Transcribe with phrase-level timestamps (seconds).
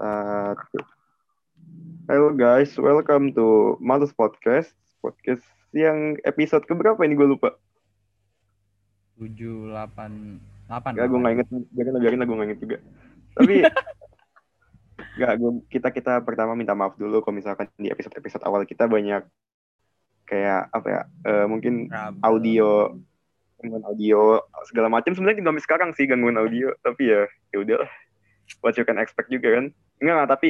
[0.00, 0.80] Satu.
[2.08, 4.72] Hello guys, welcome to Malus Podcast.
[5.04, 5.44] Podcast
[5.76, 7.52] yang episode keberapa ini gue lupa.
[9.20, 11.48] tujuh delapan delapan Gak, gue gak inget.
[11.52, 12.78] Biarin lah, biarin lah, gue gak inget juga.
[13.36, 13.54] Tapi,
[15.20, 19.20] gak, gue, kita kita pertama minta maaf dulu kalau misalkan di episode-episode awal kita banyak
[20.24, 21.92] kayak apa ya, eh, mungkin
[22.24, 22.96] audio,
[23.60, 25.12] gangguan audio segala macam.
[25.12, 27.84] Sebenarnya sampai sekarang sih gangguan audio, tapi ya ya udah
[28.64, 29.76] what you can expect juga kan.
[30.00, 30.48] Enggak, enggak, tapi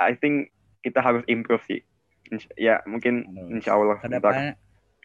[0.00, 1.80] I think kita harus improve sih.
[2.32, 4.00] Insya- ya mungkin insya Allah.
[4.00, 4.56] ke depannya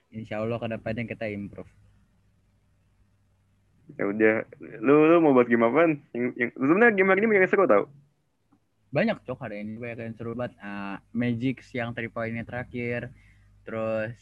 [0.09, 1.67] insya Allah ke depannya kita improve
[3.95, 4.43] Ya udah,
[4.83, 6.03] lu lu mau buat game apaan?
[6.11, 7.85] Yang, yang sebenarnya game hari ini banyak yang seru tau.
[8.87, 13.11] banyak cok hari ini banyak yang seru banget Ah, Magic yang three pointnya terakhir
[13.67, 14.15] terus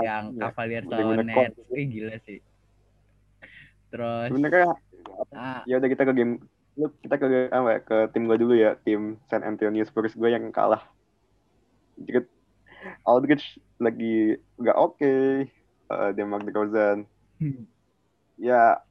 [0.00, 0.82] yang ya, Cavalier.
[0.88, 2.40] Nets Wih, gila sih
[3.92, 4.72] terus Sebenarnya
[5.36, 6.40] ah, ya udah kita ke game
[6.76, 10.28] lu kita ke apa ya, ke tim gua dulu ya, tim San Antonio Spurs gue
[10.28, 10.84] yang kalah.
[11.96, 12.28] Jadi
[13.08, 15.16] Aldridge lagi nggak oke,
[15.86, 17.06] Eh, Demar Derozan.
[18.36, 18.82] Ya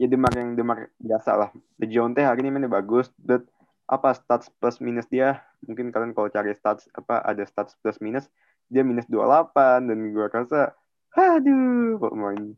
[0.00, 1.50] ya Demar yang Demar biasa lah.
[1.76, 3.44] DeJounte hari ini mainnya bagus, but
[3.90, 8.30] apa stats plus minus dia mungkin kalian kalau cari stats apa ada stats plus minus
[8.70, 10.78] dia minus 28 dan gua rasa
[11.10, 12.54] aduh pemain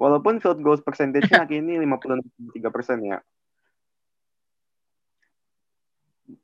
[0.00, 3.20] walaupun field goals percentage-nya hari ini 53% ya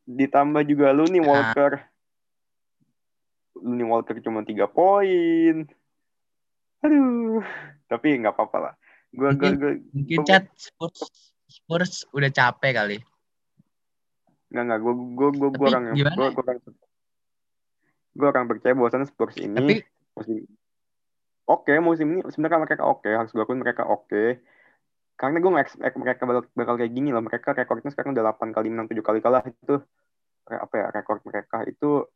[0.05, 1.83] ditambah juga lu nih Walker.
[3.59, 5.67] Lu nih Walker cuma 3 poin.
[6.85, 7.43] Aduh
[7.89, 8.75] tapi nggak apa-apa lah.
[9.11, 12.99] Gua gua, gua Mungkin chat Spurs, Spurs udah capek kali.
[14.49, 16.17] nggak nggak gua gua gua, gua orang gimana?
[16.17, 16.59] gua, gua orang
[18.17, 19.57] gua orang percaya bahwasannya Spurs ini.
[19.57, 19.75] Tapi
[20.17, 20.37] musim
[21.49, 24.45] oke musim ini sebenarnya mereka oke harus gue akui mereka oke
[25.19, 28.55] karena gue nggak expect mereka bakal, bakal kayak gini loh mereka rekornya sekarang udah 8
[28.55, 29.75] kali menang 7 kali kalah itu
[30.47, 32.07] apa ya rekor mereka itu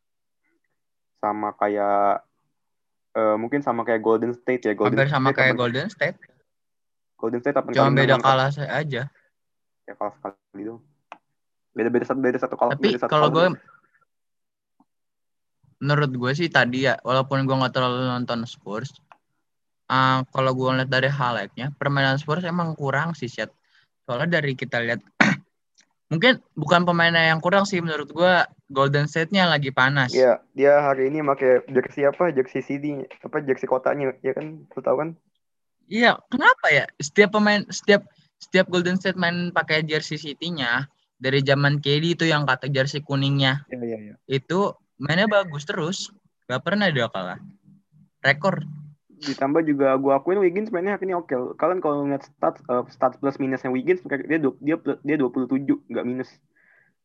[1.18, 2.22] sama kayak
[3.12, 6.18] eh, mungkin sama kayak Golden State ya Golden hampir sama State kayak delapan- Golden State.
[7.18, 9.02] Golden State 8 Cuma beda kalah saya aja.
[9.82, 10.80] ya kalah sekali dong
[11.72, 13.46] beda beda satu beda satu kalah Tapi beda satu kalau gue
[15.78, 18.94] menurut gue sih tadi ya, walaupun gue nggak terlalu nonton Spurs,
[19.92, 23.52] ah, kalau gue ngeliat dari highlightnya, permainan Spurs emang kurang sih, Chat.
[24.08, 25.04] Soalnya dari kita lihat,
[26.12, 28.32] mungkin bukan pemainnya yang kurang sih menurut gue,
[28.72, 30.16] Golden State-nya lagi panas.
[30.16, 32.32] Iya, dia hari ini pakai jersey apa?
[32.32, 34.64] Jersey CD, apa jersey kotanya, ya kan?
[34.64, 35.08] Lu tahu kan?
[35.92, 36.88] Iya, kenapa ya?
[36.96, 38.08] Setiap pemain, setiap
[38.40, 40.88] setiap Golden State main pakai jersey City-nya,
[41.22, 44.14] dari zaman KD itu yang kata jersey kuningnya, Iya, iya, iya.
[44.26, 46.10] itu mainnya bagus terus.
[46.50, 47.38] Gak pernah dia kalah.
[48.18, 48.66] Rekor.
[49.22, 51.54] Ditambah juga gua akuin Wiggins mainnya hari ini oke.
[51.54, 56.30] Kalian kalau ngeliat stats eh, stats plus minusnya Wiggins dia dia dia 27 nggak minus.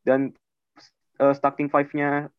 [0.01, 0.33] Dan
[1.22, 2.33] eh, starting five-nya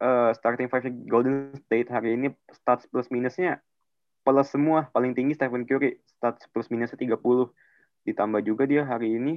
[0.00, 3.58] eh, starting five Golden State hari ini stats plus minusnya
[4.24, 7.20] plus semua paling tinggi Stephen Curry stats plus minusnya 30
[8.08, 9.34] ditambah juga dia hari ini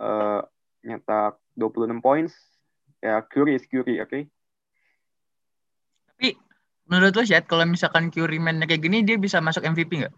[0.00, 0.40] eh,
[0.84, 2.34] nyetak 26 points
[3.04, 4.20] ya Curry is Curry oke
[6.14, 6.28] Tapi
[6.90, 10.14] menurut lo Syed, kalau misalkan Curry mainnya kayak gini, dia bisa masuk MVP nggak?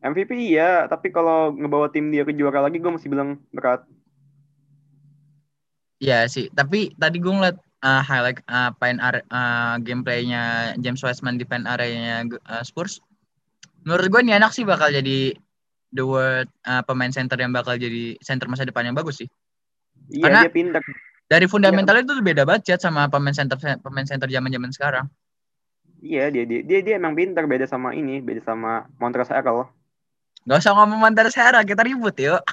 [0.00, 3.84] MVP iya tapi kalau ngebawa tim dia ke juara lagi gue masih bilang berat
[6.00, 6.48] Iya sih.
[6.48, 12.24] Tapi tadi gue ngeliat uh, highlight uh, area, uh, gameplaynya James Wiseman di paint area
[12.24, 13.04] uh, Spurs.
[13.84, 15.36] Menurut gue nih anak sih bakal jadi
[15.92, 19.28] the world uh, pemain center yang bakal jadi center masa depan yang bagus sih.
[20.08, 20.82] iya Karena- dia pintar
[21.30, 25.06] Dari fundamentalnya itu beda banget Syed, sama pemain center pemain center zaman-zaman sekarang.
[26.00, 29.36] Iya dia dia dia, dia emang pintar beda sama ini beda sama Montrezl.
[30.48, 32.40] Gak usah ngomong Sarah, kita ribut yuk.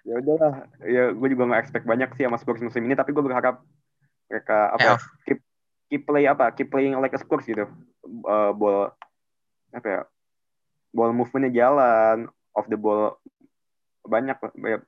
[0.00, 3.22] Ya udahlah ya gue juga nggak expect banyak sih sama Spurs musim ini tapi gue
[3.22, 3.62] berharap
[4.26, 5.02] mereka apa ya, Playoff.
[5.22, 5.38] keep
[5.86, 7.68] keep play apa keep playing like a Spurs gitu
[8.02, 8.90] Eh, ball
[9.70, 10.00] apa ya
[10.90, 12.26] ball movementnya jalan
[12.56, 13.22] off the ball
[14.02, 14.82] banyak banyak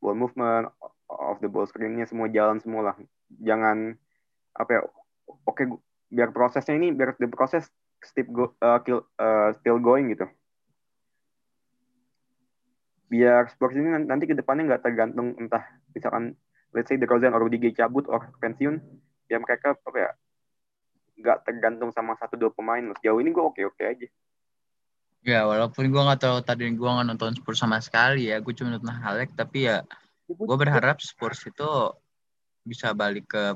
[0.00, 0.72] ball movement
[1.10, 2.96] off the ball screennya semua jalan semua lah
[3.44, 3.92] jangan
[4.56, 4.80] apa ya
[5.44, 7.64] oke gu- biar prosesnya ini biar the proses
[8.04, 10.28] still go, uh, kill, uh, still going gitu
[13.08, 16.32] biar Spurs ini nan- nanti ke depannya nggak tergantung entah misalkan
[16.72, 18.80] let's say DeRozan or Gay cabut or pensiun
[19.28, 20.10] ya mereka apa ya
[21.20, 22.96] nggak tergantung sama satu dua pemain loh.
[22.98, 24.08] Sejauh ini gue oke oke aja.
[25.22, 28.74] Ya walaupun gue gak tahu tadi gue gak nonton Spurs sama sekali ya, gue cuma
[28.74, 29.86] nonton highlight tapi ya
[30.26, 31.70] gue berharap Spurs itu
[32.66, 33.54] bisa balik ke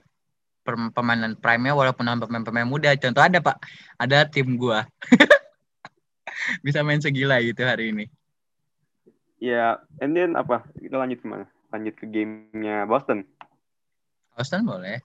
[0.66, 2.90] permainan prime-nya walaupun sama pemain-pemain muda.
[2.98, 3.56] Contoh ada Pak,
[4.02, 4.78] ada tim gue
[6.66, 8.04] bisa main segila gitu hari ini.
[9.38, 10.66] Ya, and then apa?
[10.74, 11.46] Kita lanjut ke mana?
[11.76, 13.26] lanjut ke gamenya Boston.
[14.36, 15.04] Boston boleh.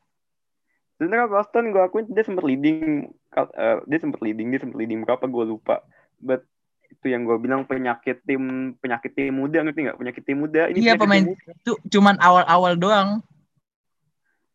[0.99, 5.25] Sebenarnya Boston gue akuin dia sempat leading, uh, dia sempat leading, dia sempat leading berapa
[5.25, 5.81] gue lupa.
[6.21, 6.45] But
[6.91, 10.83] itu yang gue bilang penyakit tim penyakit tim muda ngerti nggak penyakit tim muda ini
[10.83, 13.23] iya pemain itu cuman awal-awal doang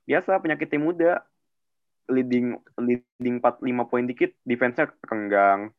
[0.07, 1.23] biasa penyakit tim muda.
[2.07, 5.75] Leading leading 4 5 poin dikit defense-nya renggang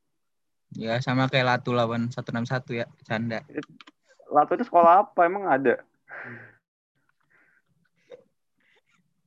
[0.75, 3.39] ya sama kayak Latu lawan 161 ya canda.
[4.27, 5.23] Latu itu sekolah apa?
[5.23, 5.79] Emang ada?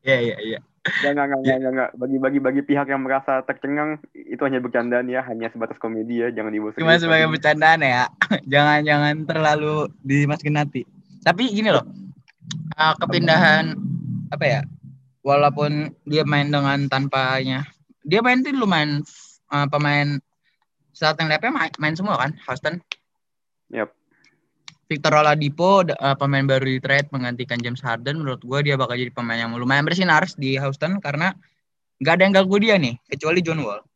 [0.05, 0.61] Iya iya iya.
[0.81, 1.91] Enggak, enggak, enggak, enggak, enggak.
[1.93, 6.32] Bagi, bagi, bagi pihak yang merasa tercengang, itu hanya bercandaan ya, hanya sebatas komedi ya,
[6.32, 8.08] jangan dibawa Cuma sebagai bercandaan ya,
[8.52, 10.88] jangan jangan terlalu dimasukin hati.
[11.20, 11.85] Tapi gini loh,
[12.81, 13.76] uh, kepindahan
[14.32, 14.61] apa ya,
[15.21, 17.67] walaupun dia main dengan tanpanya,
[18.05, 19.05] dia main tuh lumayan
[19.53, 20.21] uh, pemain
[20.93, 22.81] starting line main, main semua kan, Houston.
[23.71, 23.95] Yap.
[24.91, 29.15] Victor Oladipo uh, pemain baru di trade menggantikan James Harden menurut gue dia bakal jadi
[29.15, 31.31] pemain yang lumayan bersinar di Houston karena
[32.03, 33.87] nggak ada yang ganggu dia nih kecuali John Wall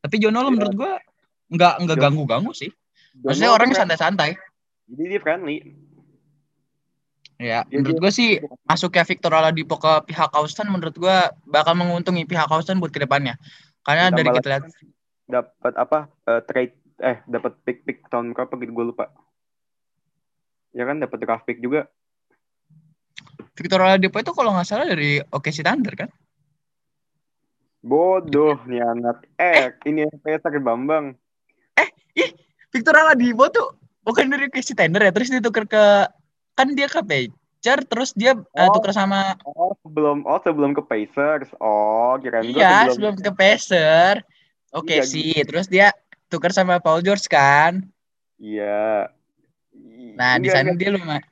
[0.00, 0.52] tapi John Wall ya.
[0.56, 0.92] menurut gue
[1.52, 2.72] nggak nggak ganggu ganggu sih
[3.20, 4.30] John maksudnya orangnya santai-santai
[4.88, 5.56] jadi dia friendly
[7.42, 11.16] ya, ya menurut gue sih masuknya Victor Oladipo ke pihak Houston menurut gue
[11.50, 13.34] bakal menguntungi pihak Houston buat ke depannya.
[13.82, 14.64] Karena dari kita lihat
[15.26, 15.98] dapat apa
[16.30, 19.10] uh, trade eh dapat pick pick tahun berapa gitu gue lupa.
[20.72, 21.90] Ya kan dapat draft pick juga.
[23.52, 26.10] Victor Oladipo itu kalau nggak salah dari OKC Thunder kan?
[27.82, 29.90] Bodoh nih anak eh, eh.
[29.90, 31.18] ini saya sakit Bambang.
[31.76, 32.30] Eh ih
[32.70, 35.12] Victor Oladipo tuh bukan dari OKC Thunder ya?
[35.12, 35.84] Terus ditukar ke
[36.52, 40.70] kan dia ke Pacer terus dia eh, oh, uh, tukar sama oh sebelum oh sebelum
[40.76, 44.20] ke Pacers oh kira iya sebelum, sebelum ke Pacers
[44.74, 45.48] oke okay, iya, sih gitu.
[45.48, 45.94] terus dia
[46.32, 47.86] tukar sama Paul George kan
[48.36, 49.12] iya
[50.16, 51.24] Nah, di sana dia lumayan.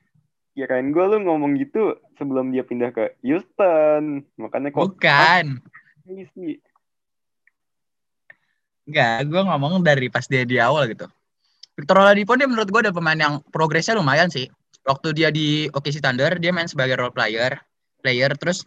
[0.57, 4.25] Ya kan gue lu ngomong gitu sebelum dia pindah ke Houston.
[4.37, 5.63] Makanya kok Bukan.
[6.35, 6.59] Sih.
[8.89, 11.07] Enggak, gue ngomong dari pas dia di awal gitu.
[11.79, 14.51] Victor Oladipo dia menurut gue ada pemain yang progresnya lumayan sih.
[14.85, 17.57] Waktu dia di OKC Thunder, dia main sebagai role player,
[18.01, 18.65] player terus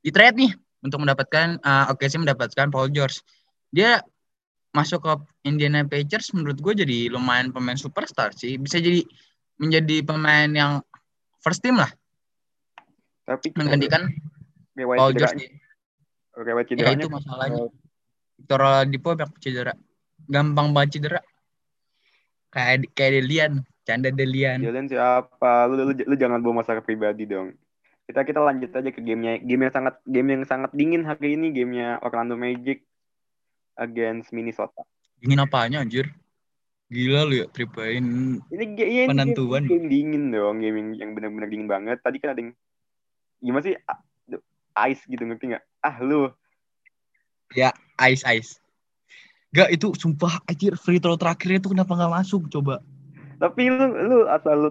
[0.00, 0.52] di trade nih
[0.82, 3.22] untuk mendapatkan uh, OKC mendapatkan Paul George.
[3.70, 4.02] Dia
[4.72, 5.12] masuk ke
[5.44, 8.56] Indiana Pacers menurut gue jadi lumayan pemain superstar sih.
[8.56, 9.04] Bisa jadi
[9.60, 10.72] menjadi pemain yang
[11.44, 11.88] first team lah.
[13.28, 14.08] Tapi menggantikan
[14.74, 15.52] Paul George.
[16.32, 17.68] Rewet Ya, itu masalahnya.
[18.40, 19.74] Victor Oladipo banyak cedera.
[20.26, 21.20] Gampang banget cedera.
[22.48, 24.62] Kayak kayak Delian, canda Delian.
[24.62, 25.66] Delian siapa?
[25.70, 27.54] Lu, lu, lu jangan bawa masalah pribadi dong.
[28.06, 29.38] Kita kita lanjut aja ke gamenya.
[29.42, 32.82] Game yang sangat game yang sangat dingin hari ini gamenya Orlando Magic
[33.78, 34.82] against Minnesota.
[35.22, 36.10] Dingin apanya anjir?
[36.92, 39.64] Gila lu ya, trip ini, ini penentuan.
[39.64, 42.04] Game, game dingin dong, game yang, yang benar-benar dingin banget.
[42.04, 42.52] Tadi kan ada yang
[43.40, 43.74] gimana sih
[44.76, 45.64] ice gitu ngerti nggak?
[45.80, 46.28] Ah lu.
[47.56, 48.60] Ya, ice ice.
[49.56, 52.84] Gak itu sumpah anjir free throw terakhirnya itu kenapa nggak masuk coba?
[53.42, 54.70] Tapi lu lu asal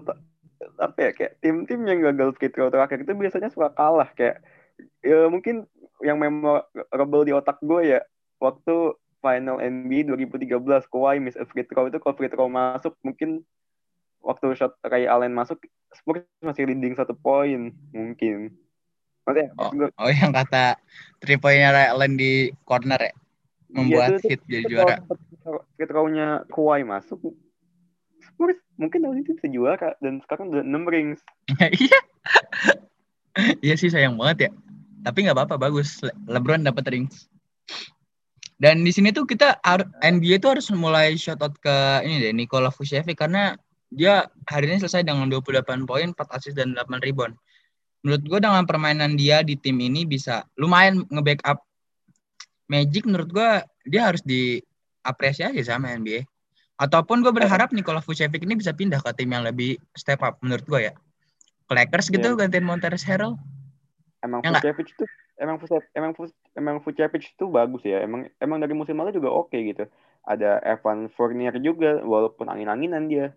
[0.80, 4.40] apa ya kayak tim-tim yang gagal free throw terakhir itu biasanya suka kalah kayak
[5.02, 5.66] ya mungkin
[6.00, 8.00] yang memorable di otak gue ya
[8.38, 13.46] waktu final NBA 2013 Kawhi miss a free throw itu kalau free throw masuk mungkin
[14.22, 18.54] waktu shot Ray Allen masuk Spurs masih leading satu poin mungkin.
[19.22, 20.74] Maksudnya, oh, gue, oh yang kata
[21.22, 23.14] three pointnya Ray Allen di corner ya?
[23.72, 24.96] Membuat iya, hit jadi juara.
[25.78, 27.22] free throw-nya Kawhi masuk
[28.42, 31.22] Spurs mungkin tahun itu bisa juara dan sekarang udah 6 rings.
[31.62, 32.00] Iya.
[33.62, 34.50] Iya sih sayang banget ya.
[35.06, 36.02] Tapi nggak apa-apa bagus.
[36.02, 37.30] Le LeBron dapat rings.
[38.58, 39.62] Dan di sini tuh kita
[40.02, 43.14] NBA tuh harus mulai shout out ke ini deh Nikola Vucevic.
[43.14, 43.54] Karena
[43.94, 47.38] dia hari ini selesai dengan 28 poin, 4 assist dan 8 rebound.
[48.02, 51.62] Menurut gue dengan permainan dia di tim ini bisa lumayan nge-backup
[52.66, 53.06] Magic.
[53.06, 53.50] Menurut gue
[53.86, 56.26] dia harus diapresiasi sama NBA.
[56.82, 60.66] Ataupun gue berharap Nikola Vucevic ini bisa pindah ke tim yang lebih step up menurut
[60.66, 60.92] gue ya.
[61.70, 62.38] Ke Lakers gitu yeah.
[62.42, 63.38] gantiin Montrezl Harrell.
[64.18, 65.04] Emang ya Vucevic itu
[65.38, 66.10] emang Vucevic emang
[66.58, 68.02] emang Vucevic itu bagus ya.
[68.02, 69.86] Emang emang dari musim lalu juga oke okay, gitu.
[70.26, 73.30] Ada Evan Fournier juga walaupun angin-anginan dia.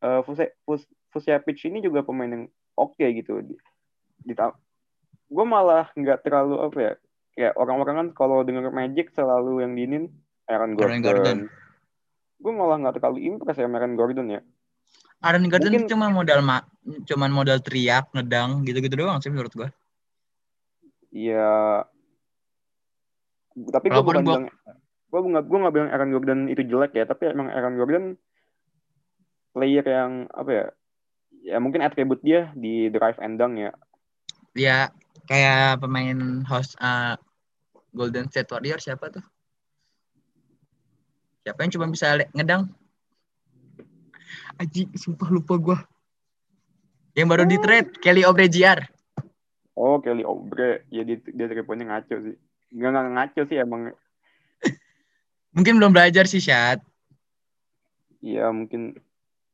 [0.00, 3.44] Uh, Vucevic ini juga pemain yang oke okay, gitu.
[3.44, 3.52] Di,
[4.24, 6.92] di, gue malah nggak terlalu apa ya
[7.36, 10.08] kayak orang-orang kan kalau denger Magic selalu yang diinin
[10.48, 10.88] Aaron Gordon.
[10.88, 11.38] Aaron Gordon.
[12.36, 14.40] Gue malah nggak terlalu impress ya Aaron Gordon ya.
[15.24, 16.62] Aaron Gordon Mungkin, cuma modal ma
[17.08, 19.68] cuman modal teriak, ngedang gitu-gitu doang sih menurut gue.
[21.12, 21.84] Iya.
[23.56, 24.46] Tapi gue bukan bilang
[25.06, 28.04] gue nggak gue nggak bilang Aaron Gordon itu jelek ya, tapi emang Aaron Gordon
[29.56, 30.66] player yang apa ya
[31.46, 33.72] ya mungkin atribut dia di drive and dunk ya
[34.56, 34.88] Ya
[35.28, 37.16] kayak pemain host uh,
[37.92, 39.24] Golden State Warriors siapa tuh?
[41.46, 42.66] Siapa yang cuma bisa ngedang?
[44.58, 45.78] Aji, sumpah lupa gua.
[47.14, 48.82] Yang baru di trade Kelly Oubre Jr.
[49.78, 52.34] oh Kelly Oubre ya dia dia three point-nya ngaco sih
[52.74, 53.94] nggak nggak ngaco sih emang
[55.54, 56.82] Mungkin belum belajar sih, Syat.
[58.26, 58.98] Iya mungkin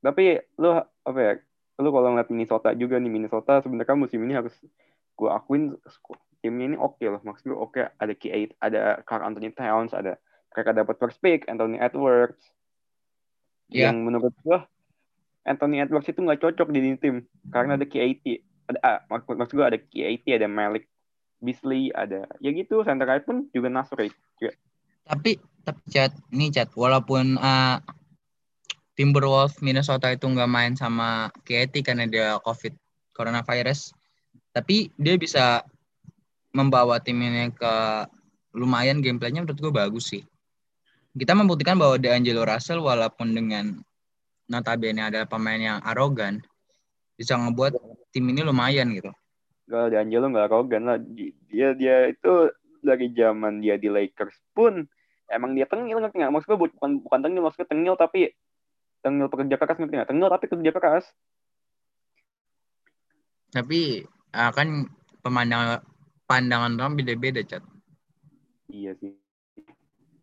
[0.00, 1.32] tapi lu apa ya
[1.76, 4.54] lu kalau ngeliat Minnesota juga nih Minnesota sebenarnya musim ini harus
[5.12, 5.76] gue akuin
[6.40, 10.16] timnya ini oke loh maksud gue oke ada K8 ada Carl Anthony Towns ada
[10.52, 12.40] mereka dapat first pick Anthony Edwards
[13.72, 13.88] Iya.
[13.88, 14.58] yang menurut gue
[15.48, 18.24] Anthony Edwards itu nggak cocok di ini tim karena ada K80
[18.68, 20.84] ada ah, maksud, maksud gue ada K80 ada Malik
[21.42, 24.54] Beasley ada ya gitu center right pun juga Nasri juga
[25.02, 27.78] Tapi tapi chat, nih chat, walaupun uh,
[28.98, 32.74] Timberwolves Minnesota itu nggak main sama Katie karena dia COVID
[33.14, 33.94] coronavirus,
[34.50, 35.62] tapi dia bisa
[36.50, 37.74] membawa tim ini ke
[38.58, 40.22] lumayan gameplaynya menurut gue bagus sih.
[41.12, 43.76] Kita membuktikan bahwa D'Angelo Russell walaupun dengan
[44.48, 46.40] notabene adalah pemain yang arogan,
[47.16, 47.76] bisa ngebuat
[48.12, 49.12] tim ini lumayan gitu.
[49.68, 50.96] Gak ada Angelo nggak arogan lah.
[51.52, 52.48] Dia dia itu
[52.82, 54.84] dari zaman dia di Lakers pun
[55.30, 56.32] emang dia tengil ngerti nggak?
[56.32, 58.32] Maksud gue bukan bukan tengil, maksudnya tengil tapi
[59.00, 60.10] tengil pekerja keras ngerti nggak?
[60.10, 61.04] Tengil tapi kerja keras.
[63.52, 63.80] Tapi
[64.32, 64.88] uh, kan
[65.20, 65.84] pemandangan
[66.24, 67.60] pandangan orang beda-beda chat.
[68.72, 69.11] Iya sih.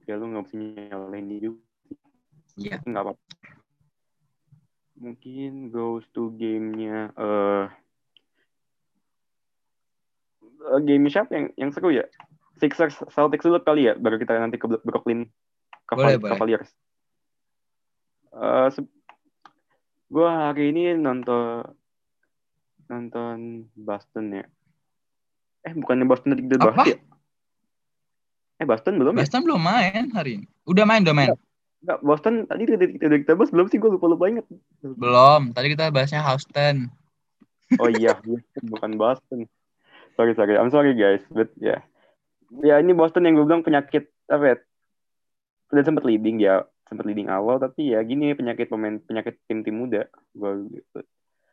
[0.09, 0.49] Ya lu nggak
[0.89, 1.61] nyalain dia juga.
[2.57, 2.81] Iya.
[2.81, 3.13] Nggak apa.
[4.97, 7.13] Mungkin goes to gamenya.
[7.13, 7.65] eh
[10.41, 12.09] eh, game siapa yang yang seru ya?
[12.57, 15.29] Sixers Celtics dulu kali ya, baru kita nanti ke Brooklyn
[15.87, 16.31] Boleh, Caval- boleh.
[16.35, 16.69] Cavaliers.
[18.33, 18.91] Eh, se-
[20.09, 21.69] gua hari ini nonton
[22.89, 24.45] nonton Boston ya.
[25.63, 26.85] Eh bukannya Boston tadi kita bahas Apa?
[26.89, 26.97] ya?
[28.59, 29.23] Eh Boston belum ya?
[29.23, 30.45] Boston belum main hari ini.
[30.67, 31.31] Udah main, udah main.
[31.79, 33.79] Enggak, Boston tadi udah kita udah kita bahas belum sih?
[33.79, 34.45] Gue lupa lupa inget.
[34.83, 35.55] Belum.
[35.55, 36.87] Tadi kita bahasnya Houston.
[37.77, 39.45] Oh iya, Houston, bukan Boston.
[40.17, 41.85] Sorry sorry, I'm sorry guys, but ya,
[42.65, 44.55] ya ini Boston yang gue bilang penyakit apa ya?
[45.69, 49.77] Udah sempat leading ya, sempat leading awal, tapi ya gini penyakit pemain penyakit tim tim
[49.77, 50.09] muda.
[50.33, 51.05] Gue gitu.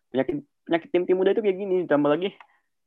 [0.08, 2.32] penyakit penyakit tim tim muda itu kayak gini, ditambah lagi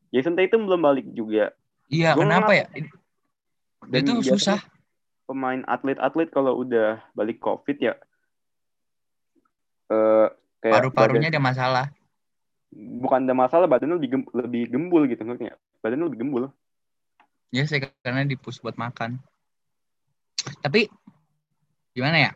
[0.10, 1.54] Jason Tatum belum balik juga.
[1.90, 2.66] Iya, Gua kenapa ya?
[3.88, 4.60] Dia Dan tuh biasanya susah.
[5.30, 7.94] Pemain atlet-atlet kalau udah balik COVID ya,
[10.60, 11.86] kayak Paru-parunya ada masalah.
[12.74, 15.58] bukan ada masalah badannya lebih gem- lebih gembul gitu nggak?
[15.86, 16.44] Badannya lebih gembul.
[17.54, 19.22] Ya sih karena dipus buat makan.
[20.66, 20.90] Tapi
[21.94, 22.32] gimana ya?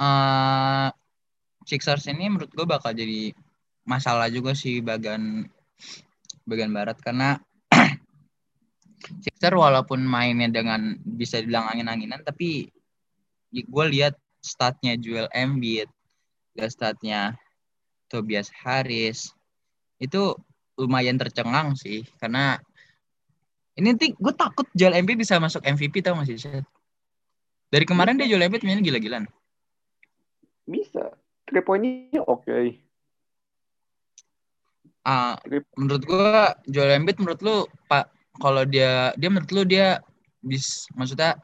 [0.00, 0.88] Eh
[1.64, 3.32] Sixers ini menurut gue bakal jadi
[3.88, 5.48] masalah juga sih bagian
[6.44, 7.40] bagian barat karena
[9.22, 12.68] Sixers walaupun mainnya dengan bisa dibilang angin-anginan tapi
[13.54, 15.88] gue lihat statnya Joel Embiid,
[16.58, 17.38] lihat statnya
[18.10, 19.32] Tobias Harris
[20.02, 20.34] itu
[20.74, 22.58] lumayan tercengang sih karena
[23.78, 26.66] ini nanti gue takut Joel Embiid bisa masuk MVP tau gak sih Seth?
[27.70, 29.26] Dari kemarin dia Joel Embiid mainnya gila-gilaan.
[30.62, 31.10] Bisa.
[31.44, 32.80] Three point-nya oke.
[35.04, 37.56] Ah, Three- menurut gua Joel Embiid menurut lu
[37.90, 38.08] Pak
[38.38, 40.02] kalau dia dia menurut lu dia
[40.42, 41.38] bis maksudnya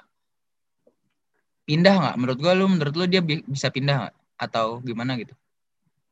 [1.65, 2.17] pindah nggak?
[2.19, 4.15] Menurut gua lu menurut lu dia bi- bisa pindah nggak?
[4.41, 5.37] Atau gimana gitu?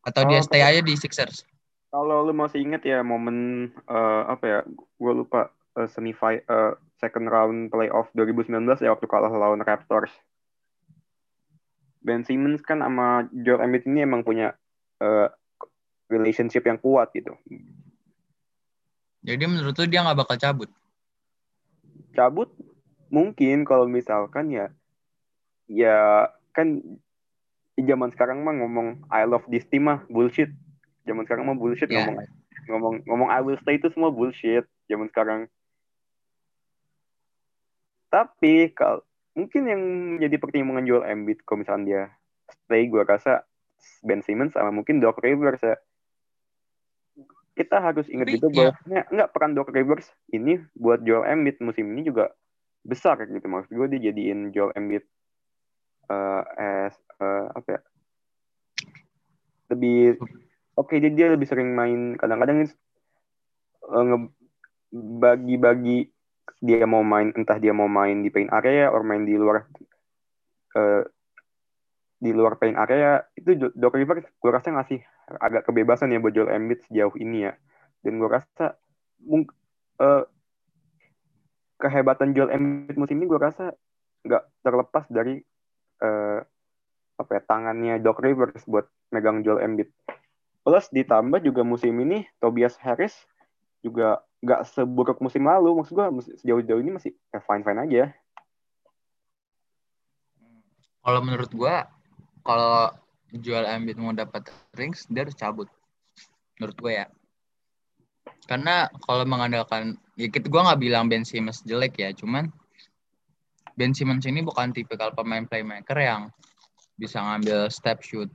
[0.07, 1.43] Atau dia Oh, stay aja di Sixers?
[1.89, 4.59] Kalau lu masih inget ya momen eh, apa ya?
[5.01, 10.13] Gue lupa eh, semi eh, second round playoff 2019 ya waktu kalah lawan Raptors.
[12.05, 14.55] Ben Simmons kan sama Joel Embiid ini emang punya
[15.01, 15.29] eh,
[16.13, 17.37] relationship yang kuat gitu.
[19.29, 20.71] Jadi menurut lu dia nggak bakal cabut?
[22.17, 22.49] Cabut
[23.13, 24.73] mungkin kalau misalkan ya
[25.69, 26.81] ya kan
[27.77, 30.49] di zaman sekarang mah ngomong I love this team mah bullshit.
[31.05, 32.09] Zaman sekarang mah bullshit Ya.
[32.09, 32.17] ngomong
[32.69, 35.53] ngomong ngomong I will stay itu semua bullshit zaman sekarang.
[38.09, 39.05] Tapi kalau
[39.37, 39.83] mungkin yang
[40.25, 42.03] jadi pertimbangan Joel Embiid kalau misalnya dia
[42.65, 43.45] stay gue rasa
[44.01, 45.77] Ben Simmons sama mungkin Doc Rivers ya.
[47.59, 48.55] Kita harus ingat juga ya.
[48.55, 48.71] bahwa
[49.11, 52.31] enggak peran Doc Rivers ini buat Joel Embiid musim ini juga
[52.87, 53.43] besar gitu.
[53.51, 55.03] Maksud gue dia jadiin Joel Embiid
[56.09, 57.81] eh as eh, apa ya?
[59.75, 60.23] Lebih
[60.79, 62.15] oke dia, dia lebih sering main.
[62.15, 64.33] Kadang-kadang eh, nge-
[64.95, 66.15] bagi-bagi
[66.63, 69.67] dia mau main entah dia mau main di paint area or main di luar
[70.79, 71.03] eh,
[72.19, 75.03] di luar paint area itu Doc Rivers gue rasa ngasih
[75.37, 77.53] agak kebebasan ya buat Joel Embiid sejauh ini ya.
[78.01, 78.81] Dan gue rasa
[79.21, 79.53] mung-
[80.01, 80.25] eh,
[81.79, 83.77] kehebatan Joel Embiid musim ini gue rasa
[84.25, 85.45] nggak terlepas dari
[85.99, 86.41] eh,
[87.19, 89.91] apa ya tangannya Doc Rivers buat megang Joel Embiid.
[90.63, 93.15] Plus ditambah juga musim ini Tobias Harris
[93.83, 95.83] juga nggak seburuk musim lalu.
[95.83, 96.07] Maksud gue
[96.39, 98.05] sejauh-jauh ini masih ya fine-fine aja.
[101.09, 101.89] Kalau menurut gua,
[102.45, 102.93] kalau
[103.33, 105.69] jual Embiid mau dapat rings, dia harus cabut.
[106.57, 107.07] Menurut gua ya.
[108.49, 112.49] Karena kalau mengandalkan, ya kita gua nggak bilang Ben Simmons jelek ya, cuman
[113.77, 116.33] Ben Simmons ini bukan tipikal pemain playmaker yang
[116.99, 118.27] bisa ngambil step shoot,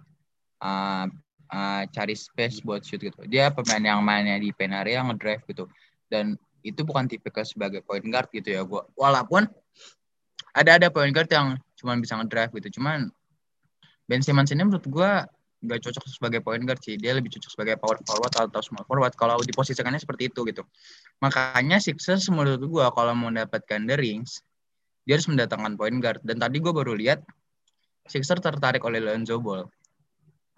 [0.63, 1.09] uh,
[1.51, 3.19] uh, cari space buat shoot gitu.
[3.27, 5.65] Dia pemain yang mainnya di pen area, ngedrive gitu.
[6.07, 8.87] Dan itu bukan tipikal sebagai point guard gitu ya gua.
[8.95, 9.49] Walaupun
[10.53, 12.79] ada ada point guard yang cuman bisa ngedrive gitu.
[12.79, 13.11] Cuman
[14.13, 15.25] Ben Simmons ini menurut gua
[15.65, 17.01] nggak cocok sebagai point guard sih.
[17.01, 20.61] Dia lebih cocok sebagai power forward atau small forward kalau diposisikannya seperti itu gitu.
[21.17, 24.45] Makanya Sixers menurut gua kalau mau mendapatkan the rings,
[25.09, 26.21] dia harus mendatangkan point guard.
[26.21, 27.25] Dan tadi gua baru lihat
[28.05, 29.65] Sixers tertarik oleh Lonzo Ball.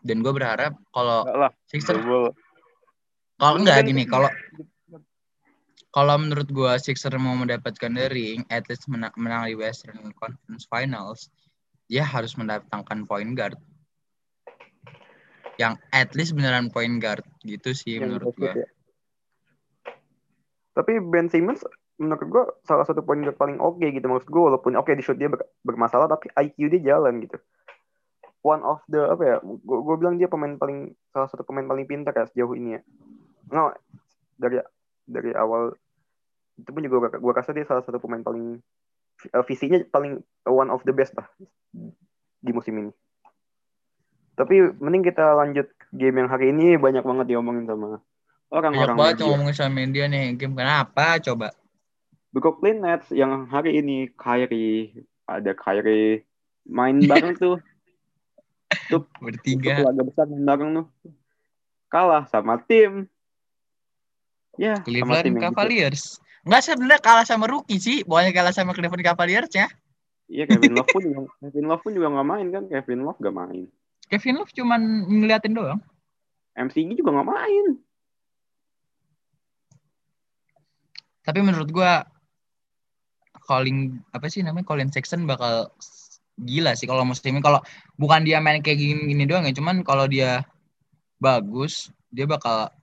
[0.04, 1.24] Dan gue berharap kalau
[1.72, 2.04] Sixers
[3.40, 4.28] kalau enggak gini, kalau
[5.96, 10.68] kalau menurut gua Sixers mau mendapatkan the ring, at least menang, menang di Western Conference
[10.68, 11.32] Finals,
[11.86, 13.58] dia harus mendatangkan point guard.
[15.56, 18.68] Yang at least beneran point guard gitu sih yang menurut shoot ya.
[20.76, 21.64] Tapi Ben Simmons
[21.96, 25.16] menurut gue salah satu poin guard paling oke gitu maksud gue walaupun oke di shoot
[25.16, 27.40] dia ber- bermasalah tapi IQ dia jalan gitu.
[28.44, 29.36] One of the apa ya?
[29.42, 32.82] Gue gue bilang dia pemain paling salah satu pemain paling pintar ya sejauh ini ya.
[33.56, 33.72] No,
[34.36, 34.60] dari
[35.08, 35.72] dari awal
[36.60, 38.60] itu pun juga gue rasa dia salah satu pemain paling
[39.24, 41.28] eh, visinya paling one of the best lah
[42.42, 42.92] di musim ini.
[44.36, 48.04] Tapi mending kita lanjut game yang hari ini banyak banget diomongin sama
[48.52, 49.24] Banyak orang-orang banget media.
[49.24, 50.26] yang ngomongin sama media nih.
[50.36, 51.48] Game kenapa coba?
[52.36, 54.92] Brooklyn Nets yang hari ini Kyrie
[55.24, 56.28] ada Kyrie
[56.68, 57.58] main bareng tuh
[58.92, 59.88] untuk Bertiga.
[59.88, 60.88] laga besar main bareng tuh
[61.88, 63.08] kalah sama tim
[64.60, 65.60] ya sama Cleveland tim yang gitu.
[66.46, 68.06] Enggak sebenarnya kalah sama rookie sih.
[68.06, 69.68] Bukannya kalah sama Cleveland Cavaliers ya.
[70.26, 73.36] iya Kevin Love pun juga, Kevin Love pun juga nggak main kan Kevin Love gak
[73.38, 73.66] main
[74.10, 75.82] Kevin Love cuman ngeliatin doang.
[76.58, 77.66] MCG juga nggak main
[81.26, 82.06] Tapi menurut gua
[83.46, 85.70] calling apa sih namanya Colin Sexton bakal
[86.42, 87.62] gila sih kalau musim ini kalau
[87.96, 90.44] bukan dia main kayak gini, gini doang ya cuman kalau dia
[91.22, 92.74] bagus dia bakal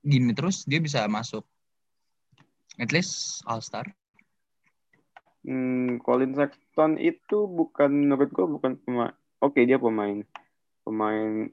[0.00, 1.44] gini terus dia bisa masuk
[2.78, 3.84] at least All Star
[5.44, 10.24] hmm, Colin Sexton itu bukan menurut gua bukan pemain oke dia pemain.
[10.80, 11.52] Pemain.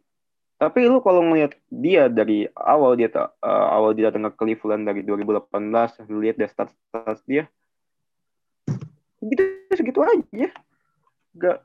[0.55, 5.03] Tapi lu kalau ngelihat dia dari awal dia eh, awal dia datang ke Cleveland dari
[5.03, 7.51] 2018 lu lihat deh stats stats dia.
[9.19, 9.43] Gitu
[9.75, 10.47] segitu aja.
[11.35, 11.59] Gak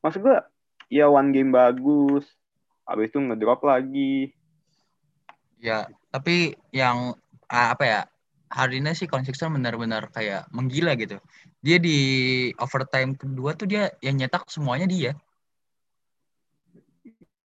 [0.00, 0.46] maksud gua
[0.92, 2.28] ya one game bagus
[2.84, 4.30] habis itu ngedrop lagi.
[5.58, 7.16] Ya tapi yang
[7.48, 8.00] ah, apa ya
[8.50, 11.18] hari ini sih Sexton benar-benar kayak menggila gitu.
[11.64, 11.96] Dia di
[12.60, 15.12] overtime kedua tuh dia yang nyetak semuanya dia.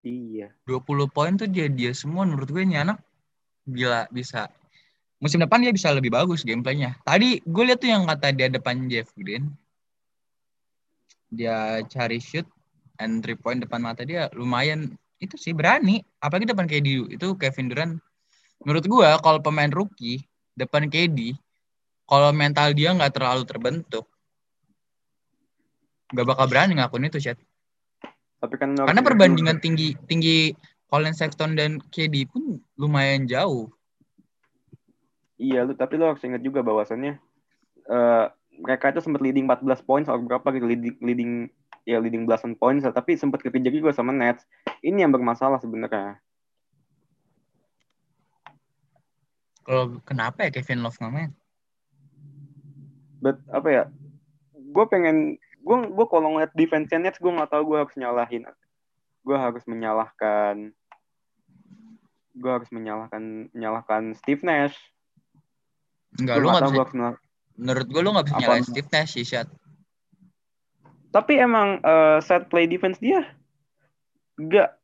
[0.04, 0.56] Iya.
[0.64, 3.04] 20 poin tuh dia dia semua menurut gue ini anak
[3.68, 4.48] gila bisa.
[5.20, 6.96] Musim depan dia bisa lebih bagus gameplaynya.
[7.04, 9.52] Tadi gue lihat tuh yang kata dia depan Jeff Green.
[11.28, 12.48] Dia cari shoot
[12.98, 14.96] and three point depan mata dia lumayan.
[15.20, 16.00] Itu sih berani.
[16.24, 17.94] Apalagi depan KD itu Kevin Durant.
[18.64, 20.29] Menurut gue kalau pemain rookie
[20.60, 21.40] depan KD
[22.04, 24.04] kalau mental dia nggak terlalu terbentuk
[26.10, 27.38] nggak bakal berani ngakuin itu chat.
[28.40, 30.38] Tapi kan karena perbandingan juga, tinggi tinggi
[30.90, 33.70] Colin Sexton dan KD pun lumayan jauh.
[35.40, 37.16] iya lu tapi lu harus ingat juga bahwasannya
[37.88, 38.26] eh,
[38.60, 41.32] mereka itu sempat leading 14 poin atau berapa gitu leading leading
[41.88, 44.44] ya leading belasan poin tapi sempat kekejar juga sama Nets.
[44.84, 46.20] Ini yang bermasalah sebenarnya
[49.70, 51.32] Kalau kenapa ya Kevin Love nggak main?
[53.20, 53.84] but apa ya
[54.56, 58.48] gue pengen gue gue kalau ngeliat defense Nets gue nggak tahu gue harus nyalahin
[59.28, 60.72] gue harus menyalahkan
[62.40, 64.76] gue harus menyalahkan menyalahkan Steve Nash
[66.16, 66.96] Enggak, lu nggak nggak bisa.
[66.96, 67.28] menyalahkan
[67.60, 68.44] Menurut gue lu nggak bisa Apa?
[68.48, 69.48] nyalain Steve Nash sih, Shat.
[71.12, 73.26] tapi emang eh, set play defense dia
[74.40, 74.78] gak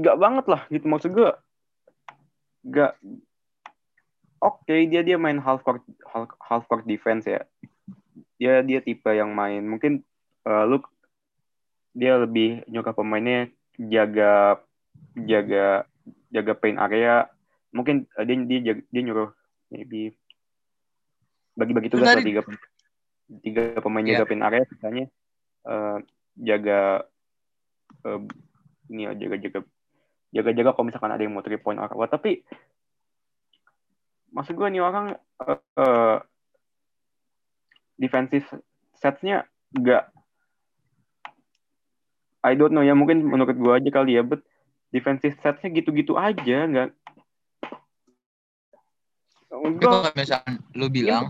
[0.00, 1.28] gak banget lah gitu maksud gue
[2.72, 2.96] gak
[4.44, 7.40] oke dia dia main half court half, half court defense ya.
[8.36, 9.64] Dia dia tipe yang main.
[9.64, 10.04] Mungkin
[10.44, 10.84] eh, lu
[11.96, 13.48] dia lebih nyuka pemainnya
[13.80, 14.60] jaga
[15.16, 15.88] jaga
[16.28, 17.30] jaga paint area.
[17.74, 19.30] Mungkin uh, dia dia jaga- dia nyuruh
[19.72, 20.14] maybe
[21.54, 22.42] bagi-bagi tugas lah tadi- tiga
[23.42, 24.22] tiga pemain Iya.
[24.22, 25.04] jaga paint area sisanya
[25.64, 25.96] eh,
[26.38, 26.80] jaga
[28.04, 28.20] eh,
[28.90, 29.58] ini ya jaga jaga
[30.34, 32.18] jaga jaga kalau misalkan ada yang mau three point or apa.
[32.18, 32.42] Tapi
[34.34, 35.14] maksud gue nih orang
[35.46, 36.18] eh, eh,
[37.94, 38.46] defensive
[38.98, 40.10] setsnya nggak
[42.44, 44.44] I don't know ya mungkin menurut gue aja kali ya but
[44.92, 46.90] defensive setsnya gitu-gitu aja nggak.
[49.48, 51.24] Tapi kalau misalkan lu bilang,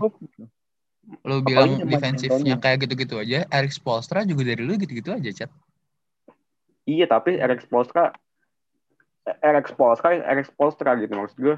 [1.23, 5.51] lu bilang sama defensifnya kayak gitu-gitu aja, Eric Spoelstra juga dari lu gitu-gitu aja, Chat.
[6.85, 8.13] Iya tapi Eric Spoelstra
[9.41, 11.57] Eric Spoelstra Eric Spoelstra gitu maksud gue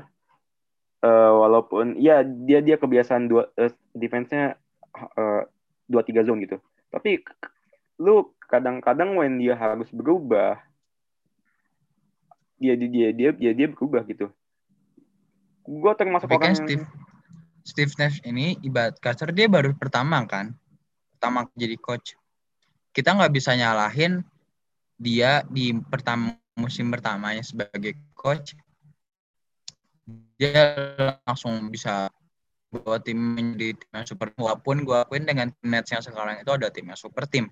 [0.97, 4.57] Eh, walaupun ya dia dia kebiasaan dua eh, defense-nya
[4.97, 5.43] eh,
[5.85, 6.57] dua tiga zone gitu
[6.89, 7.21] tapi
[8.01, 10.57] lu kadang-kadang when dia harus berubah
[12.57, 14.33] dia dia dia dia dia, dia berubah gitu
[15.69, 16.85] gue termasuk Tapi kan orang yang Steve,
[17.61, 20.55] Steve Nash ini ibarat kasar dia baru pertama kan,
[21.13, 22.15] pertama jadi coach.
[22.95, 24.23] Kita nggak bisa nyalahin
[24.95, 28.55] dia di pertama musim pertamanya sebagai coach.
[30.39, 30.65] Dia
[31.27, 32.07] langsung bisa
[32.71, 34.27] bawa tim menjadi tim yang super.
[34.35, 37.51] Walaupun gue akuin dengan tim Nets yang sekarang itu ada tim yang super tim.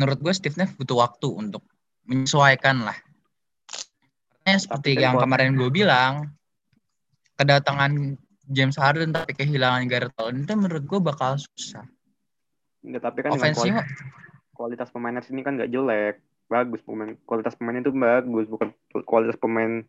[0.00, 1.62] Menurut gue Steve Nash butuh waktu untuk
[2.08, 2.96] menyesuaikan lah.
[4.44, 6.34] Karena seperti yang kemarin gue bilang,
[7.40, 8.20] kedatangan
[8.52, 11.88] James Harden tapi kehilangan Garrett Allen itu menurut gue bakal susah.
[12.84, 13.88] Enggak, tapi kan kualitas,
[14.52, 18.68] kualitas pemainnya sini kan nggak jelek bagus pemain kualitas pemainnya itu bagus bukan
[19.08, 19.82] kualitas pemain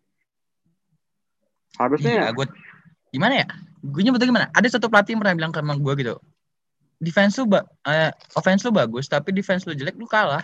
[1.79, 2.45] harusnya iya, gue
[3.11, 3.47] gimana ya?
[3.85, 4.47] Gue nyebutnya gimana?
[4.55, 6.15] Ada satu pelatih yang pernah bilang ke emang gue gitu.
[6.99, 10.43] Defense lu ba eh, offense lu bagus tapi defense lu jelek lu kalah.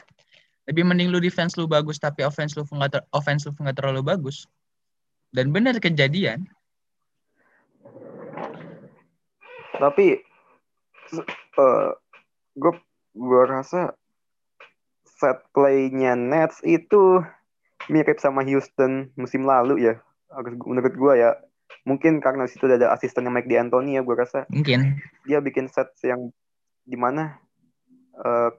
[0.70, 4.46] Lebih mending lu defense lu bagus tapi offense lu nggak offense lu nggak terlalu bagus.
[5.32, 6.48] Dan benar kejadian.
[9.82, 10.22] tapi
[12.54, 12.74] gue
[13.18, 13.98] gue rasa
[15.18, 17.26] set playnya Nets itu
[17.90, 19.98] mirip sama Houston musim lalu ya
[20.40, 21.36] menurut gue ya
[21.84, 24.48] mungkin karena situ ada asistennya Mike D'Antoni ya gue rasa.
[24.52, 25.02] Mungkin.
[25.28, 26.32] Dia bikin set yang
[26.86, 27.40] di mana
[28.20, 28.52] eh,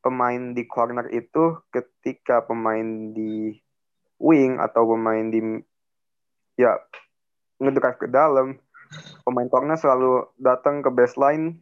[0.00, 3.52] pemain di corner itu ketika pemain di
[4.20, 5.40] wing atau pemain di
[6.56, 6.76] ya
[7.60, 8.56] ngedrive ke dalam
[9.24, 11.60] pemain corner selalu datang ke baseline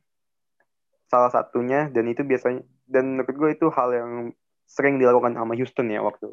[1.11, 4.13] salah satunya dan itu biasanya dan menurut gue itu hal yang
[4.69, 6.31] sering dilakukan sama Houston ya waktu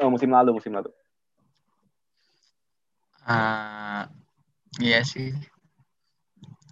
[0.00, 0.88] oh, musim lalu musim lalu
[3.26, 4.08] ah
[4.82, 5.34] iya sih.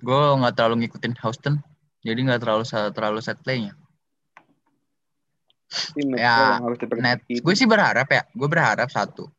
[0.01, 1.61] Gue nggak terlalu ngikutin Houston,
[2.01, 3.77] jadi nggak terlalu terlalu set playnya.
[5.95, 6.59] tim Ya,
[6.99, 9.31] Net, gue sih berharap ya, gue berharap satu.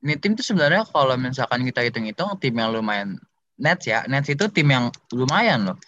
[0.00, 3.18] Ini tim tuh sebenarnya kalau misalkan kita hitung-hitung tim yang lumayan
[3.58, 5.78] Nets ya, Nets itu tim yang lumayan loh.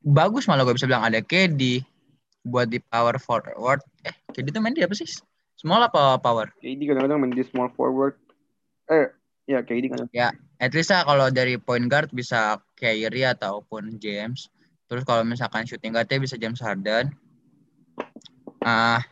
[0.00, 1.84] Bagus malah gue bisa bilang ada KD
[2.44, 3.84] buat di power forward.
[4.02, 5.06] Eh, KD tuh main di apa sih?
[5.60, 6.50] Small apa power?
[6.58, 8.16] KD kadang-kadang main di small forward
[8.92, 9.08] eh
[9.44, 10.08] ya KD kadang
[10.62, 14.48] At least lah kalau dari point guard bisa Kyrie ataupun James.
[14.88, 17.12] Terus kalau misalkan shooting guardnya bisa James Harden.
[18.64, 19.04] Ah,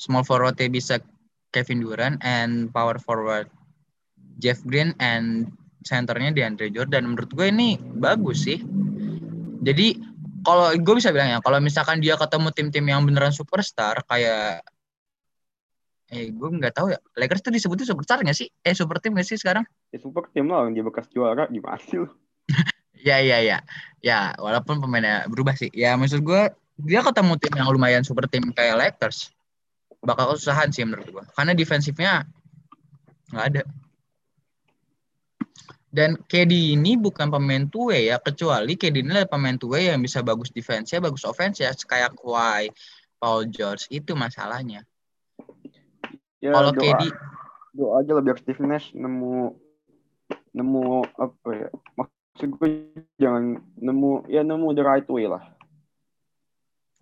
[0.00, 0.98] small forwardnya bisa
[1.54, 3.46] Kevin Durant and power forward
[4.42, 5.48] Jeff Green and
[5.86, 7.14] centernya DeAndre Jordan.
[7.14, 8.58] Menurut gue ini bagus sih.
[9.62, 9.96] Jadi
[10.42, 14.62] kalau gue bisa bilang ya, kalau misalkan dia ketemu tim-tim yang beneran superstar kayak
[16.16, 18.48] eh gue nggak tahu ya Lakers tuh disebutnya superstar nggak sih?
[18.64, 19.68] Eh super team nggak sih sekarang?
[19.92, 22.00] ya super tim lah dia bekas juara gimana sih
[23.06, 23.62] Ya ya ya.
[24.02, 25.70] Ya, walaupun pemainnya berubah sih.
[25.70, 26.50] Ya maksud gue
[26.80, 29.30] dia ketemu tim yang lumayan super tim kayak Lakers.
[30.02, 31.24] Bakal kesusahan sih menurut gue.
[31.36, 32.26] Karena defensifnya
[33.30, 33.62] nggak ada.
[35.96, 40.20] Dan KD ini bukan pemain two ya, kecuali KD ini adalah pemain two yang bisa
[40.20, 42.68] bagus defense-nya, bagus offense ya, kayak Kawhi,
[43.16, 44.84] Paul George itu masalahnya.
[46.46, 47.02] Ya Kalau doa KD
[47.76, 49.52] doa aja lah biar Steve Nash nemu
[50.54, 50.82] nemu
[51.18, 52.68] apa ya maksud gue
[53.18, 55.42] jangan nemu ya nemu the right way lah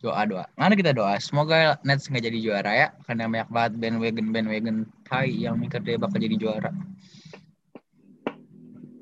[0.04, 1.16] doa doa, mana kita doa.
[1.16, 4.76] Semoga Nets nggak jadi juara ya, karena banyak banget bandwagon bandwagon
[5.08, 6.68] tai yang mikir dia bakal jadi juara.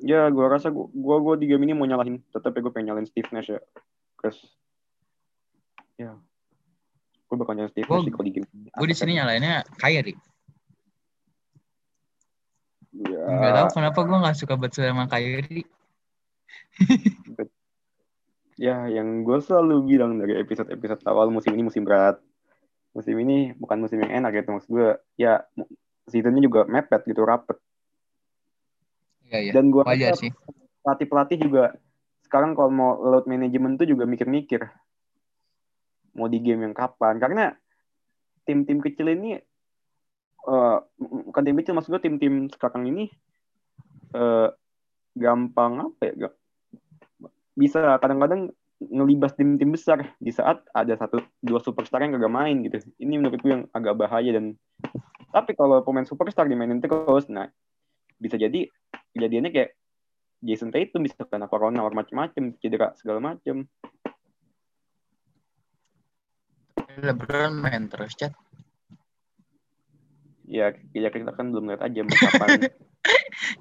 [0.02, 3.06] ya gue rasa gue gue di game ini mau nyalahin tetap ya gue pengen nyalahin
[3.06, 3.58] Steve Nash ya
[4.18, 4.38] terus
[5.94, 6.14] ya
[7.30, 8.70] gue bakal nyalahin Steve Gua- Nash kalau di game ini.
[8.70, 10.18] Gue di sini nyalainnya Kyrie.
[12.92, 15.64] Ya, Gak tau kenapa gue gak suka banget sama Kyrie.
[18.60, 22.20] ya yang gue selalu bilang dari episode-episode awal musim ini musim berat
[22.92, 25.40] musim ini bukan musim yang enak gitu maksud gue ya
[26.06, 27.56] seasonnya juga mepet gitu rapet
[29.32, 29.52] Iya, iya.
[29.56, 30.30] dan gue Wajar rasa sih.
[30.84, 31.64] pelatih pelatih juga
[32.28, 34.60] sekarang kalau mau load management tuh juga mikir-mikir
[36.12, 37.56] mau di game yang kapan karena
[38.44, 39.40] tim-tim kecil ini
[40.48, 43.10] eh, bukan tim kecil maksud tim-tim sekarang ini
[44.16, 44.48] eh,
[45.12, 46.36] gampang apa ya ga-
[47.52, 48.48] bisa kadang-kadang
[48.82, 53.38] ngelibas tim-tim besar di saat ada satu dua superstar yang kagak main gitu ini menurut
[53.38, 54.58] gue yang agak bahaya dan
[55.30, 57.46] tapi kalau pemain superstar dimainin terus nah
[58.18, 58.66] bisa jadi
[59.14, 59.70] kejadiannya kayak
[60.42, 63.70] Jason Tatum bisa kena corona or macem-macem cedera segala macem
[67.02, 68.36] LeBron main terus chat.
[70.52, 72.68] Ya ya kita kan belum lihat aja kapan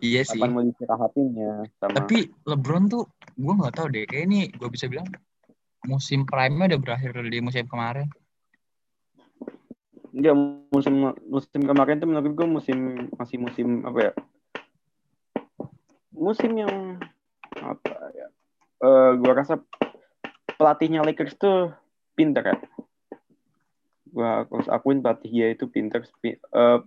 [0.03, 0.37] Iya sih.
[0.37, 4.05] kapan mau istirahatinnya sama Tapi LeBron tuh gue nggak tahu deh.
[4.05, 5.09] Kayak ini gue bisa bilang
[5.85, 8.05] musim prime-nya udah berakhir di musim kemarin.
[10.11, 10.35] Enggak,
[10.69, 12.77] musim musim kemarin tuh menurut gue musim
[13.17, 14.13] masih musim apa ya?
[16.13, 17.01] Musim yang
[17.57, 18.27] apa ya?
[18.81, 19.61] Eh gua rasa
[20.57, 21.73] pelatihnya Lakers tuh
[22.13, 22.57] pinter ya.
[24.11, 26.79] Gua harus akuin pelatih dia itu pinter eh,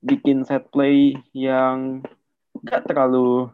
[0.00, 2.00] bikin set play yang
[2.64, 3.52] gak terlalu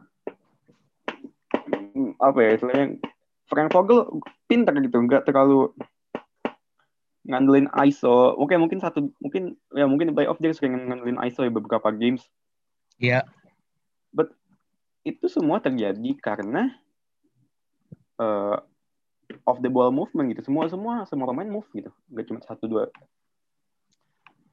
[1.94, 2.86] mm, apa ya istilahnya
[3.50, 5.70] Frank Vogel pinter gitu nggak terlalu
[7.26, 8.38] ngandelin ISO.
[8.38, 12.22] Oke, mungkin satu mungkin ya mungkin di playoff dia sering ngandelin ISO ya beberapa games.
[13.02, 13.26] Iya.
[15.06, 16.70] Itu semua terjadi karena
[18.18, 18.56] eh
[19.46, 20.50] off the ball movement gitu.
[20.50, 21.88] Semua semua semua pemain move gitu.
[22.12, 22.84] Gak cuma satu dua.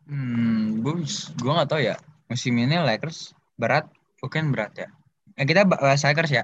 [0.06, 1.04] Hmm, gue
[1.40, 1.98] gue nggak tahu ya.
[2.30, 3.90] Musim ini Lakers berat,
[4.22, 4.88] bukan berat ya.
[5.36, 6.44] Eh, kita bahas Lakers ya.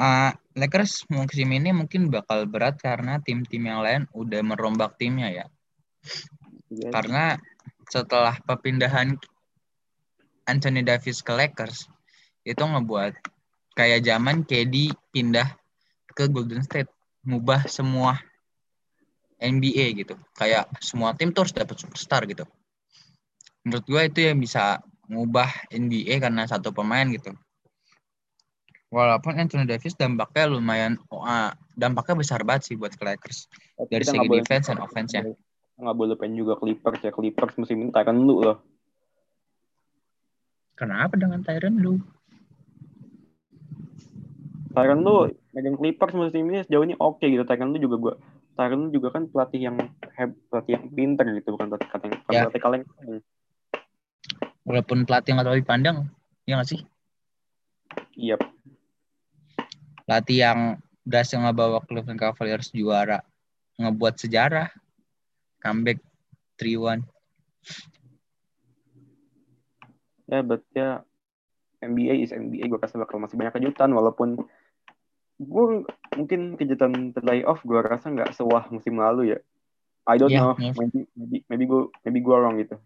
[0.00, 5.46] Ah, Lakers musim ini mungkin bakal berat karena tim-tim yang lain udah merombak timnya ya.
[6.72, 6.88] Iya.
[6.88, 7.24] Karena
[7.90, 9.18] setelah perpindahan
[10.48, 11.86] Anthony Davis ke Lakers
[12.42, 13.12] itu ngebuat
[13.76, 15.46] kayak zaman KD pindah
[16.10, 16.90] ke Golden State,
[17.24, 18.20] ngubah semua
[19.40, 20.14] NBA gitu.
[20.36, 22.44] Kayak semua tim tuh harus dapat superstar gitu.
[23.64, 27.32] Menurut gue itu yang bisa ngubah NBA karena satu pemain gitu.
[28.90, 33.46] Walaupun Anthony Davis dampaknya lumayan, oh, ah, dampaknya besar banget sih buat ke Lakers
[33.86, 35.22] dari segi defense and offense-nya.
[35.78, 37.14] Nggak boleh pengen juga Clippers ya.
[37.14, 38.58] Clippers musim ini Tyron lu loh.
[40.74, 42.02] Kenapa dengan Tyron lu?
[44.74, 47.42] Tyron lu megang Clippers musim ini sejauh ini oke gitu.
[47.42, 48.14] Tyron lu juga gua
[48.54, 49.76] Tyron lu juga kan pelatih yang
[50.14, 52.42] heb, pelatih yang pinter gitu bukan pelatih kaleng, Ya.
[52.46, 52.82] pelatih kaleng.
[54.62, 55.96] Walaupun pelatih nggak terlalu dipandang,
[56.46, 56.80] ya nggak sih?
[58.14, 58.36] Iya,
[60.04, 60.60] Pelatih yang
[61.06, 63.22] berhasil ngebawa Cleveland Cavaliers juara,
[63.78, 64.68] ngebuat sejarah,
[65.62, 66.02] comeback
[66.58, 67.06] 3-1.
[70.30, 71.02] ya but ya
[71.82, 74.38] NBA is NBA gue rasa bakal masih banyak kejutan walaupun
[75.40, 75.64] gue
[76.20, 79.38] mungkin kejutan playoff gue rasa nggak sewah musim lalu ya
[80.04, 80.72] I don't Iya, know iya.
[80.76, 82.76] maybe maybe maybe gue maybe gue wrong gitu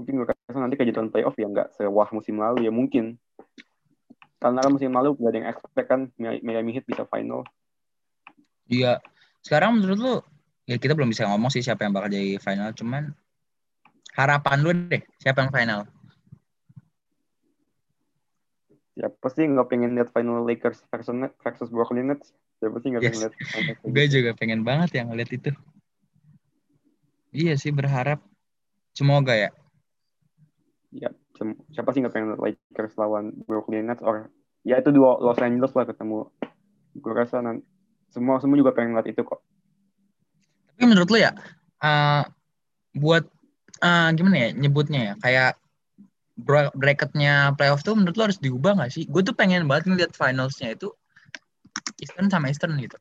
[0.00, 3.20] mungkin gue rasa nanti kejutan playoff ya nggak sewah musim lalu ya mungkin
[4.38, 7.44] karena kan musim lalu gak ada yang expect kan Mi- Miami Heat bisa final
[8.68, 9.00] Iya.
[9.40, 10.14] Sekarang menurut lu,
[10.68, 13.16] ya kita belum bisa ngomong sih siapa yang bakal jadi final, cuman
[14.12, 15.80] harapan lu deh, siapa yang final?
[18.98, 23.10] Ya pasti nggak pengen lihat final Lakers versus versus Brooklyn Nets ya pasti nggak Yes.
[23.14, 23.34] pengen lihat
[23.86, 25.50] Gue juga pengen banget yang ngeliat itu.
[27.30, 28.18] Iya sih berharap.
[28.98, 29.50] Semoga ya.
[30.90, 31.12] ya
[31.70, 34.34] siapa sih nggak pengen lihat Lakers lawan Brooklyn Nets or
[34.66, 36.26] ya itu dua Los Angeles lah ketemu
[36.98, 37.62] gue rasa nanti
[38.10, 39.38] semua semua juga pengen lihat itu kok
[40.74, 41.34] Tapi menurut lu ya,
[41.82, 42.22] eh,
[42.96, 43.26] buat
[43.78, 45.50] eh, gimana ya nyebutnya ya, kayak
[46.74, 49.04] bracketnya playoff tuh menurut lu harus diubah nggak sih?
[49.10, 50.94] Gue tuh pengen banget ngeliat finalsnya itu
[51.98, 52.96] Eastern sama Eastern gitu.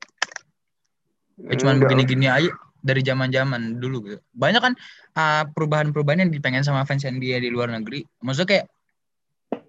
[1.38, 2.50] Kayak cuman begini-gini aja
[2.82, 4.19] dari zaman-zaman dulu gitu.
[4.34, 4.73] Banyak kan
[5.13, 8.02] uh, perubahan-perubahan yang dipengen sama fans NBA di luar negeri.
[8.26, 8.65] Maksudnya kayak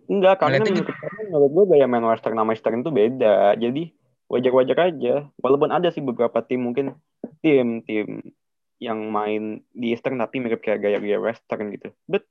[0.08, 3.82] enggak karena menurut, karena menurut gue gaya main Western sama Eastern itu beda jadi
[4.28, 6.96] wajar-wajar aja walaupun ada sih beberapa tim mungkin
[7.44, 8.32] tim tim
[8.80, 12.24] yang main di Eastern tapi mirip kayak gaya-gaya Western gitu but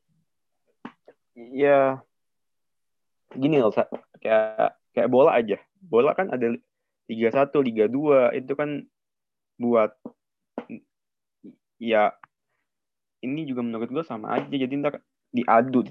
[1.37, 2.01] ya
[3.37, 3.69] gini loh
[4.17, 5.61] kayak kayak bola aja.
[5.77, 6.57] Bola kan ada
[7.07, 8.81] Liga 1, Liga 2 itu kan
[9.61, 9.93] buat
[11.77, 12.13] ya
[13.21, 14.49] ini juga menurut gue sama aja.
[14.49, 14.97] Jadi ntar
[15.29, 15.85] diadu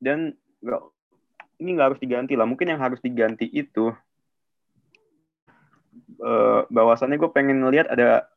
[0.00, 0.32] dan
[0.64, 0.82] nggak
[1.60, 2.48] ini nggak harus diganti lah.
[2.48, 3.92] Mungkin yang harus diganti itu
[6.20, 8.28] eh bahwasannya gue pengen lihat ada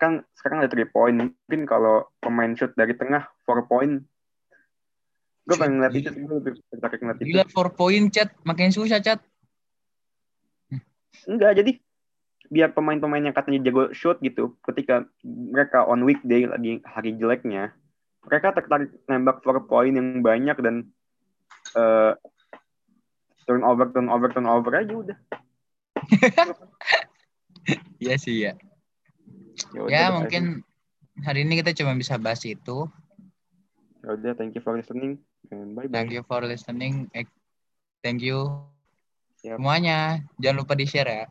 [0.00, 1.12] kan sekarang ada three point.
[1.12, 4.00] Mungkin kalau pemain shoot dari tengah four point
[5.40, 8.70] gue pengen ngeliat itu sih gue lebih tertarik ngeliat itu Gila four point chat makin
[8.70, 9.20] susah chat.
[11.24, 11.72] enggak jadi
[12.48, 17.70] biar pemain-pemain yang katanya jago shoot gitu ketika mereka on weekday lagi hari jeleknya
[18.24, 20.90] mereka tertarik nembak four point yang banyak dan
[21.76, 22.12] eh
[23.44, 25.18] turnover turnover turnover aja udah
[28.00, 28.56] Iya sih ya.
[29.76, 30.64] udah, Ya udah, mungkin
[31.20, 32.88] hari ini kita cuma bisa bahas itu.
[34.00, 35.20] ya udah thank you for listening
[35.52, 37.10] and bye bye Thank you for listening.
[38.00, 38.38] Thank you
[39.40, 39.56] Siap.
[39.58, 40.24] semuanya.
[40.40, 41.26] Jangan lupa di share ya.